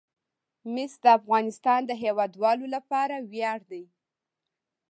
مس 0.73 0.93
د 1.03 1.05
افغانستان 1.19 1.79
د 1.85 1.91
هیوادوالو 2.03 2.65
لپاره 2.75 3.15
ویاړ 3.31 3.59
دی. 3.71 3.83